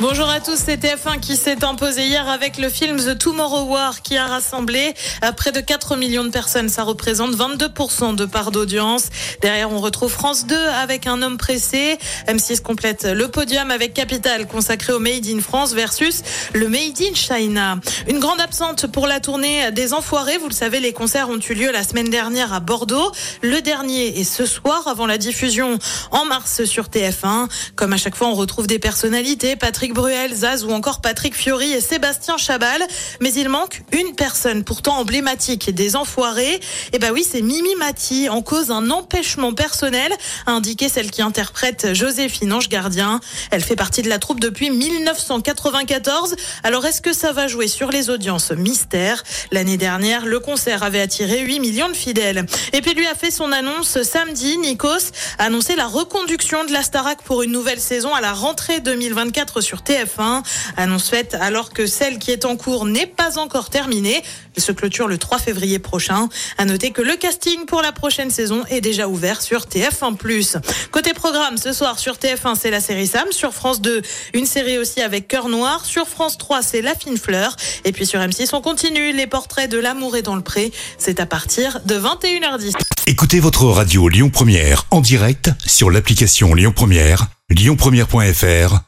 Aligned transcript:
Bonjour 0.00 0.30
à 0.30 0.38
tous, 0.38 0.56
c'est 0.64 0.80
TF1 0.80 1.18
qui 1.18 1.34
s'est 1.34 1.64
imposé 1.64 2.06
hier 2.06 2.28
avec 2.28 2.56
le 2.56 2.68
film 2.68 2.98
The 2.98 3.18
Tomorrow 3.18 3.64
War 3.64 4.00
qui 4.00 4.16
a 4.16 4.26
rassemblé 4.26 4.94
euh, 5.24 5.32
près 5.32 5.50
de 5.50 5.58
4 5.58 5.96
millions 5.96 6.22
de 6.22 6.28
personnes. 6.28 6.68
Ça 6.68 6.84
représente 6.84 7.32
22% 7.32 8.14
de 8.14 8.24
part 8.24 8.52
d'audience. 8.52 9.08
Derrière, 9.42 9.72
on 9.72 9.80
retrouve 9.80 10.12
France 10.12 10.46
2 10.46 10.54
avec 10.56 11.08
un 11.08 11.20
homme 11.20 11.36
pressé. 11.36 11.98
M6 12.28 12.62
complète 12.62 13.06
le 13.06 13.26
podium 13.26 13.72
avec 13.72 13.92
Capital 13.92 14.46
consacré 14.46 14.92
au 14.92 15.00
Made 15.00 15.26
in 15.26 15.40
France 15.40 15.72
versus 15.72 16.22
le 16.54 16.68
Made 16.68 17.00
in 17.00 17.14
China. 17.16 17.80
Une 18.06 18.20
grande 18.20 18.40
absente 18.40 18.86
pour 18.86 19.08
la 19.08 19.18
tournée 19.18 19.72
des 19.72 19.94
Enfoirés. 19.94 20.38
Vous 20.38 20.48
le 20.48 20.54
savez, 20.54 20.78
les 20.78 20.92
concerts 20.92 21.28
ont 21.28 21.40
eu 21.40 21.54
lieu 21.54 21.72
la 21.72 21.82
semaine 21.82 22.08
dernière 22.08 22.52
à 22.52 22.60
Bordeaux. 22.60 23.10
Le 23.42 23.60
dernier 23.62 24.20
est 24.20 24.22
ce 24.22 24.46
soir 24.46 24.86
avant 24.86 25.06
la 25.06 25.18
diffusion 25.18 25.76
en 26.12 26.24
mars 26.24 26.64
sur 26.66 26.84
TF1. 26.84 27.48
Comme 27.74 27.92
à 27.92 27.96
chaque 27.96 28.14
fois, 28.14 28.28
on 28.28 28.34
retrouve 28.34 28.68
des 28.68 28.78
personnalités. 28.78 29.56
Patrick 29.56 29.87
Bruel, 29.92 30.34
Zaz 30.34 30.64
ou 30.64 30.70
encore 30.70 31.00
Patrick 31.00 31.34
Fiori 31.34 31.72
et 31.72 31.80
Sébastien 31.80 32.36
Chabal. 32.36 32.82
Mais 33.20 33.32
il 33.32 33.48
manque 33.48 33.82
une 33.92 34.14
personne 34.14 34.64
pourtant 34.64 34.98
emblématique 34.98 35.74
des 35.74 35.96
enfoirés. 35.96 36.60
Et 36.92 36.98
ben 36.98 37.12
oui, 37.12 37.26
c'est 37.28 37.42
Mimi 37.42 37.74
Mati 37.76 38.28
en 38.28 38.42
cause 38.42 38.68
d'un 38.68 38.90
empêchement 38.90 39.52
personnel, 39.52 40.12
a 40.46 40.52
indiqué 40.52 40.88
celle 40.88 41.10
qui 41.10 41.22
interprète 41.22 41.94
Joséphine 41.94 42.52
Ange 42.52 42.68
Gardien. 42.68 43.20
Elle 43.50 43.62
fait 43.62 43.76
partie 43.76 44.02
de 44.02 44.08
la 44.08 44.18
troupe 44.18 44.40
depuis 44.40 44.70
1994. 44.70 46.36
Alors 46.62 46.86
est-ce 46.86 47.00
que 47.00 47.12
ça 47.12 47.32
va 47.32 47.48
jouer 47.48 47.68
sur 47.68 47.90
les 47.90 48.10
audiences 48.10 48.52
Mystère. 48.52 49.22
L'année 49.52 49.76
dernière, 49.76 50.26
le 50.26 50.40
concert 50.40 50.82
avait 50.82 51.00
attiré 51.00 51.40
8 51.40 51.60
millions 51.60 51.88
de 51.88 51.94
fidèles. 51.94 52.46
Et 52.72 52.80
puis 52.80 52.94
lui 52.94 53.06
a 53.06 53.14
fait 53.14 53.30
son 53.30 53.52
annonce 53.52 54.02
samedi. 54.02 54.58
Nikos 54.58 55.12
a 55.38 55.44
annoncé 55.44 55.76
la 55.76 55.86
reconduction 55.86 56.64
de 56.64 56.72
la 56.72 56.82
Starac 56.82 57.22
pour 57.22 57.42
une 57.42 57.52
nouvelle 57.52 57.80
saison 57.80 58.14
à 58.14 58.20
la 58.20 58.32
rentrée 58.32 58.80
2024 58.80 59.60
sur 59.78 59.82
TF1. 59.82 60.42
Annonce 60.76 61.08
faite 61.08 61.36
alors 61.40 61.72
que 61.72 61.86
celle 61.86 62.18
qui 62.18 62.30
est 62.30 62.44
en 62.44 62.56
cours 62.56 62.86
n'est 62.86 63.06
pas 63.06 63.38
encore 63.38 63.70
terminée. 63.70 64.22
Elle 64.56 64.62
se 64.62 64.72
clôture 64.72 65.08
le 65.08 65.18
3 65.18 65.38
février 65.38 65.78
prochain. 65.78 66.28
À 66.56 66.64
noter 66.64 66.90
que 66.90 67.02
le 67.02 67.16
casting 67.16 67.64
pour 67.66 67.82
la 67.82 67.92
prochaine 67.92 68.30
saison 68.30 68.64
est 68.70 68.80
déjà 68.80 69.08
ouvert 69.08 69.42
sur 69.42 69.62
TF1+. 69.62 70.60
Côté 70.90 71.12
programme, 71.14 71.58
ce 71.58 71.72
soir 71.72 71.98
sur 71.98 72.14
TF1, 72.14 72.56
c'est 72.58 72.70
la 72.70 72.80
série 72.80 73.06
Sam. 73.06 73.26
Sur 73.30 73.54
France 73.54 73.80
2, 73.80 74.02
une 74.34 74.46
série 74.46 74.78
aussi 74.78 75.00
avec 75.00 75.28
Cœur 75.28 75.48
Noir. 75.48 75.84
Sur 75.84 76.08
France 76.08 76.38
3, 76.38 76.62
c'est 76.62 76.82
La 76.82 76.94
Fine 76.94 77.18
Fleur. 77.18 77.56
Et 77.84 77.92
puis 77.92 78.06
sur 78.06 78.20
M6, 78.20 78.50
on 78.52 78.60
continue 78.60 79.12
les 79.12 79.26
portraits 79.26 79.70
de 79.70 79.78
l'amour 79.78 80.16
et 80.16 80.22
dans 80.22 80.36
le 80.36 80.42
pré. 80.42 80.72
C'est 80.98 81.20
à 81.20 81.26
partir 81.26 81.80
de 81.84 81.94
21h10. 81.94 82.72
Écoutez 83.06 83.40
votre 83.40 83.64
radio 83.64 84.08
Lyon 84.08 84.30
Première 84.30 84.84
en 84.90 85.00
direct 85.00 85.50
sur 85.64 85.90
l'application 85.90 86.54
Lyon 86.54 86.72
Première, 86.74 87.26
lyonpremière.fr 87.50 88.87